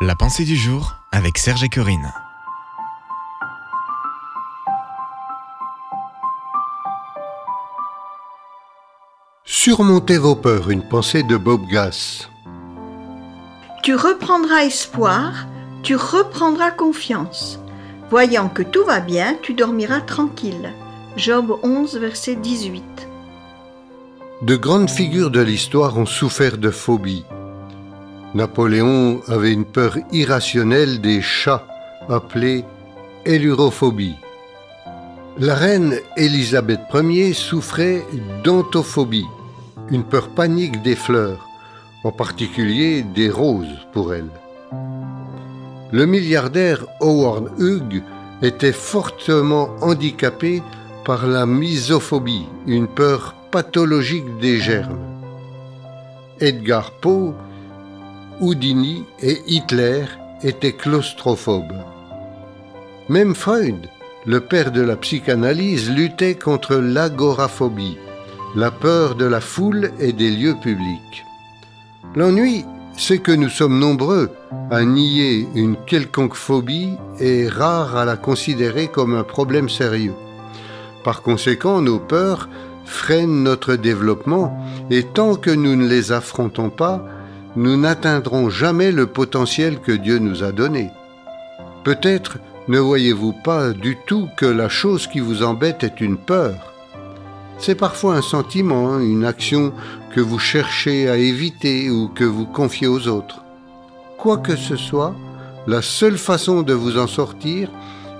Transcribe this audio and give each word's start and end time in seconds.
La 0.00 0.14
pensée 0.14 0.44
du 0.44 0.54
jour 0.54 0.94
avec 1.10 1.38
Serge 1.38 1.64
et 1.64 1.68
Corinne. 1.68 2.12
Surmontez 9.44 10.16
vos 10.16 10.36
peurs, 10.36 10.70
une 10.70 10.86
pensée 10.88 11.24
de 11.24 11.36
Bob 11.36 11.66
Gass. 11.66 12.30
Tu 13.82 13.96
reprendras 13.96 14.66
espoir, 14.66 15.48
tu 15.82 15.96
reprendras 15.96 16.70
confiance. 16.70 17.58
Voyant 18.08 18.48
que 18.48 18.62
tout 18.62 18.84
va 18.84 19.00
bien, 19.00 19.34
tu 19.42 19.52
dormiras 19.52 20.02
tranquille. 20.02 20.72
Job 21.16 21.58
11, 21.64 21.96
verset 21.96 22.36
18. 22.36 22.84
De 24.42 24.54
grandes 24.54 24.90
figures 24.90 25.32
de 25.32 25.40
l'histoire 25.40 25.98
ont 25.98 26.06
souffert 26.06 26.56
de 26.56 26.70
phobie. 26.70 27.24
Napoléon 28.34 29.22
avait 29.28 29.52
une 29.52 29.64
peur 29.64 29.96
irrationnelle 30.12 31.00
des 31.00 31.22
chats, 31.22 31.66
appelée 32.10 32.64
hélurophobie. 33.24 34.16
La 35.38 35.54
reine 35.54 35.94
Élisabeth 36.16 36.80
Ier 36.92 37.32
souffrait 37.32 38.04
d'antophobie, 38.44 39.26
une 39.90 40.04
peur 40.04 40.28
panique 40.28 40.82
des 40.82 40.94
fleurs, 40.94 41.48
en 42.04 42.12
particulier 42.12 43.02
des 43.02 43.30
roses 43.30 43.86
pour 43.92 44.12
elle. 44.12 44.30
Le 45.90 46.04
milliardaire 46.04 46.84
Howard 47.00 47.50
Hughes 47.58 48.02
était 48.42 48.72
fortement 48.72 49.70
handicapé 49.80 50.62
par 51.06 51.26
la 51.26 51.46
misophobie, 51.46 52.46
une 52.66 52.88
peur 52.88 53.34
pathologique 53.50 54.38
des 54.38 54.58
germes. 54.58 54.98
Edgar 56.40 56.90
Poe 56.90 57.32
Houdini 58.40 59.04
et 59.20 59.42
Hitler 59.48 60.04
étaient 60.42 60.72
claustrophobes. 60.72 61.74
Même 63.08 63.34
Freud, 63.34 63.88
le 64.26 64.40
père 64.40 64.70
de 64.70 64.80
la 64.80 64.96
psychanalyse, 64.96 65.90
luttait 65.90 66.36
contre 66.36 66.76
l'agoraphobie, 66.76 67.98
la 68.54 68.70
peur 68.70 69.16
de 69.16 69.24
la 69.24 69.40
foule 69.40 69.90
et 69.98 70.12
des 70.12 70.30
lieux 70.30 70.54
publics. 70.62 71.24
L'ennui, 72.14 72.64
c'est 72.96 73.18
que 73.18 73.32
nous 73.32 73.48
sommes 73.48 73.78
nombreux 73.78 74.30
à 74.70 74.84
nier 74.84 75.48
une 75.54 75.76
quelconque 75.86 76.34
phobie 76.34 76.90
et 77.18 77.48
rares 77.48 77.96
à 77.96 78.04
la 78.04 78.16
considérer 78.16 78.86
comme 78.86 79.14
un 79.14 79.24
problème 79.24 79.68
sérieux. 79.68 80.14
Par 81.02 81.22
conséquent, 81.22 81.80
nos 81.80 81.98
peurs 81.98 82.48
freinent 82.84 83.42
notre 83.42 83.74
développement 83.74 84.56
et 84.90 85.02
tant 85.02 85.34
que 85.34 85.50
nous 85.50 85.74
ne 85.74 85.88
les 85.88 86.12
affrontons 86.12 86.70
pas, 86.70 87.04
nous 87.56 87.76
n'atteindrons 87.76 88.50
jamais 88.50 88.92
le 88.92 89.06
potentiel 89.06 89.80
que 89.80 89.92
Dieu 89.92 90.18
nous 90.18 90.42
a 90.42 90.52
donné. 90.52 90.90
Peut-être 91.84 92.38
ne 92.68 92.78
voyez-vous 92.78 93.32
pas 93.32 93.70
du 93.70 93.96
tout 94.06 94.28
que 94.36 94.44
la 94.44 94.68
chose 94.68 95.06
qui 95.06 95.20
vous 95.20 95.42
embête 95.42 95.84
est 95.84 96.00
une 96.02 96.18
peur. 96.18 96.54
C'est 97.58 97.74
parfois 97.74 98.14
un 98.14 98.22
sentiment, 98.22 98.98
une 99.00 99.24
action 99.24 99.72
que 100.14 100.20
vous 100.20 100.38
cherchez 100.38 101.08
à 101.08 101.16
éviter 101.16 101.90
ou 101.90 102.08
que 102.08 102.24
vous 102.24 102.46
confiez 102.46 102.86
aux 102.86 103.08
autres. 103.08 103.42
Quoi 104.18 104.36
que 104.36 104.54
ce 104.54 104.76
soit, 104.76 105.14
la 105.66 105.80
seule 105.80 106.18
façon 106.18 106.62
de 106.62 106.74
vous 106.74 106.98
en 106.98 107.06
sortir 107.06 107.70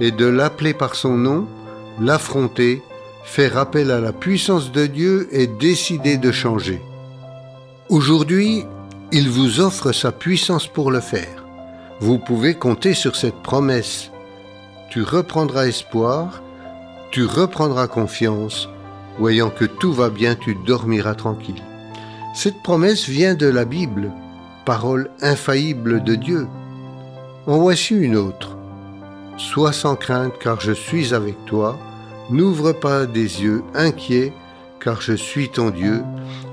est 0.00 0.10
de 0.10 0.26
l'appeler 0.26 0.74
par 0.74 0.94
son 0.94 1.16
nom, 1.16 1.46
l'affronter, 2.00 2.82
faire 3.24 3.56
appel 3.56 3.90
à 3.90 4.00
la 4.00 4.12
puissance 4.12 4.72
de 4.72 4.86
Dieu 4.86 5.28
et 5.32 5.46
décider 5.46 6.16
de 6.18 6.30
changer. 6.30 6.80
Aujourd'hui, 7.88 8.64
il 9.16 9.30
vous 9.30 9.60
offre 9.60 9.92
sa 9.92 10.10
puissance 10.10 10.66
pour 10.66 10.90
le 10.90 10.98
faire. 10.98 11.44
Vous 12.00 12.18
pouvez 12.18 12.54
compter 12.54 12.94
sur 12.94 13.14
cette 13.14 13.42
promesse. 13.44 14.10
Tu 14.90 15.04
reprendras 15.04 15.68
espoir, 15.68 16.42
tu 17.12 17.24
reprendras 17.24 17.86
confiance, 17.86 18.68
voyant 19.20 19.50
que 19.50 19.66
tout 19.66 19.92
va 19.92 20.10
bien, 20.10 20.34
tu 20.34 20.56
dormiras 20.56 21.14
tranquille. 21.14 21.62
Cette 22.34 22.60
promesse 22.64 23.08
vient 23.08 23.36
de 23.36 23.46
la 23.46 23.64
Bible, 23.64 24.10
parole 24.66 25.08
infaillible 25.22 26.02
de 26.02 26.16
Dieu. 26.16 26.48
En 27.46 27.58
voici 27.58 27.94
une 27.94 28.16
autre. 28.16 28.56
Sois 29.36 29.72
sans 29.72 29.94
crainte 29.94 30.34
car 30.40 30.60
je 30.60 30.72
suis 30.72 31.14
avec 31.14 31.36
toi, 31.44 31.78
n'ouvre 32.30 32.72
pas 32.72 33.06
des 33.06 33.44
yeux 33.44 33.62
inquiets 33.74 34.32
car 34.80 35.00
je 35.00 35.12
suis 35.12 35.50
ton 35.50 35.70
Dieu, 35.70 36.02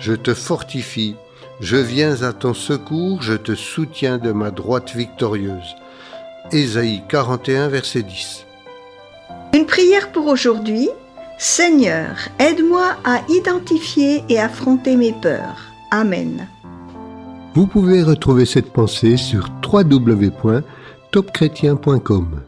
je 0.00 0.14
te 0.14 0.34
fortifie 0.34 1.14
je 1.60 1.76
viens 1.76 2.22
à 2.22 2.32
ton 2.32 2.54
secours, 2.54 3.22
je 3.22 3.34
te 3.34 3.54
soutiens 3.54 4.18
de 4.18 4.32
ma 4.32 4.50
droite 4.50 4.94
victorieuse. 4.94 5.76
Ésaïe 6.52 7.02
41, 7.08 7.68
verset 7.68 8.02
10. 8.02 8.46
Une 9.54 9.66
prière 9.66 10.10
pour 10.12 10.26
aujourd'hui. 10.26 10.88
Seigneur, 11.38 12.16
aide-moi 12.38 12.96
à 13.04 13.20
identifier 13.28 14.24
et 14.28 14.38
affronter 14.38 14.96
mes 14.96 15.12
peurs. 15.12 15.72
Amen. 15.90 16.46
Vous 17.54 17.66
pouvez 17.66 18.02
retrouver 18.02 18.44
cette 18.46 18.72
pensée 18.72 19.16
sur 19.16 19.48
www.topchrétien.com. 19.62 22.47